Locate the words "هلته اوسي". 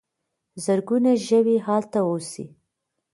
1.67-2.45